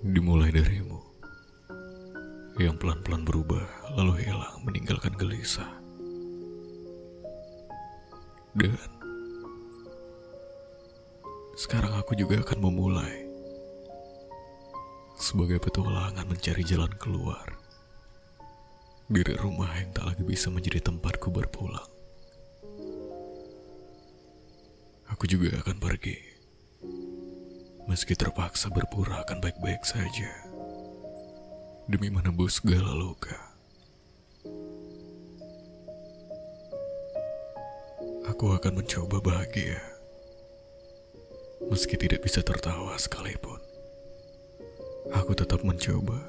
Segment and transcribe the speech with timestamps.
[0.00, 0.96] Dimulai darimu
[2.56, 3.68] yang pelan-pelan berubah
[4.00, 5.68] lalu hilang meninggalkan gelisah.
[8.56, 8.80] Dan
[11.60, 13.28] sekarang aku juga akan memulai
[15.20, 17.60] sebagai petualangan mencari jalan keluar
[19.12, 21.84] dari rumah yang tak lagi bisa menjadi tempatku berpulang.
[25.12, 26.37] Aku juga akan pergi,
[27.88, 30.28] meski terpaksa berpura akan baik-baik saja,
[31.88, 33.32] demi menebus segala luka.
[38.28, 39.80] Aku akan mencoba bahagia,
[41.72, 43.56] meski tidak bisa tertawa sekalipun.
[45.16, 46.20] Aku tetap mencoba.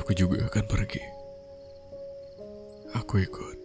[0.00, 1.04] Aku juga akan pergi.
[2.96, 3.60] Aku ikut.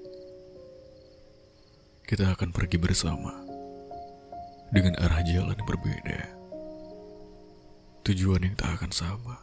[2.04, 3.45] Kita akan pergi bersama
[4.76, 6.20] dengan arah jalan yang berbeda.
[8.04, 9.40] Tujuan yang tak akan sama.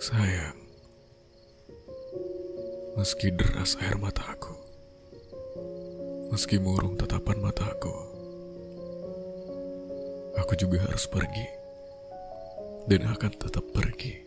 [0.00, 0.56] Sayang,
[2.96, 4.56] meski deras air mataku,
[6.32, 7.92] meski murung tatapan mataku,
[10.40, 11.48] aku juga harus pergi
[12.88, 14.24] dan akan tetap pergi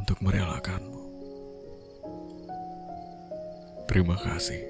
[0.00, 0.91] untuk merelakanmu.
[3.90, 4.62] Terima kasih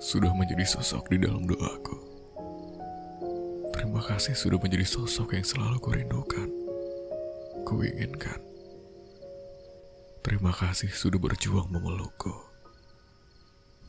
[0.00, 1.96] sudah menjadi sosok di dalam doaku.
[3.76, 6.48] Terima kasih sudah menjadi sosok yang selalu kurindukan,
[7.68, 8.40] kuinginkan.
[10.20, 12.32] Terima kasih sudah berjuang memelukku.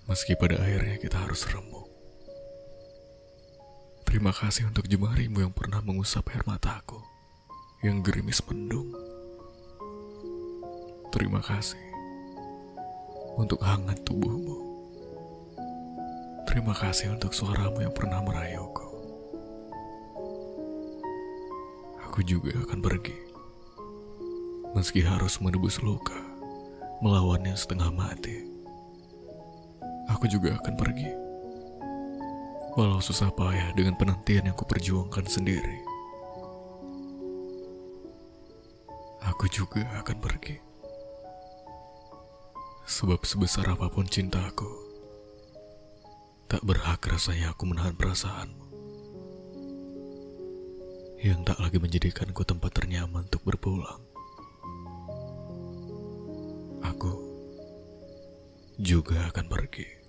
[0.07, 1.87] Meski pada akhirnya kita harus remuk.
[4.07, 6.99] Terima kasih untuk jemarimu yang pernah mengusap air mataku,
[7.83, 8.91] yang gerimis mendung.
[11.11, 11.90] Terima kasih
[13.39, 14.57] untuk hangat tubuhmu.
[16.49, 18.87] Terima kasih untuk suaramu yang pernah merayuku.
[22.11, 23.15] Aku juga akan pergi,
[24.75, 26.19] meski harus menebus luka,
[26.99, 28.43] melawannya setengah mati.
[30.11, 31.07] Aku juga akan pergi,
[32.75, 35.79] walau susah payah dengan penantian yang kuperjuangkan sendiri.
[39.23, 40.70] Aku juga akan pergi.
[42.91, 44.67] Sebab sebesar apa pun cintaku,
[46.51, 48.67] tak berhak rasanya aku menahan perasaanmu.
[51.23, 54.03] Yang tak lagi menjadikanku tempat ternyaman untuk berpulang.
[56.83, 57.15] Aku
[58.75, 60.00] juga akan pergi.